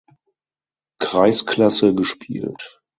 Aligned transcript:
Kreisklasse 0.99 1.93
gespielt. 1.93 2.81